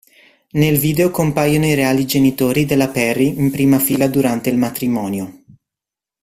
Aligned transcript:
Nel 0.53 0.77
video 0.79 1.11
compaiono 1.11 1.67
i 1.67 1.75
reali 1.75 2.07
genitori 2.07 2.65
della 2.65 2.87
Perry 2.89 3.37
in 3.37 3.51
prima 3.51 3.77
fila 3.77 4.07
durante 4.07 4.49
il 4.49 4.57
matrimonio. 4.57 5.43